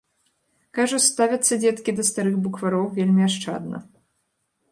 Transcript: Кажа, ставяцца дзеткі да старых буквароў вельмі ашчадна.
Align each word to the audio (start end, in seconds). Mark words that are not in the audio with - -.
Кажа, 0.77 0.99
ставяцца 1.07 1.53
дзеткі 1.65 1.91
да 1.99 2.03
старых 2.09 2.35
буквароў 2.47 2.85
вельмі 2.97 3.21
ашчадна. 3.29 3.77